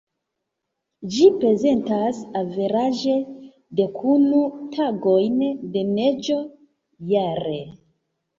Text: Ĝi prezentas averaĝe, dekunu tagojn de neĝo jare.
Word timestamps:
Ĝi 1.15 1.25
prezentas 1.41 2.21
averaĝe, 2.41 3.13
dekunu 3.81 4.41
tagojn 4.79 5.37
de 5.77 5.85
neĝo 5.93 6.39
jare. 7.15 7.61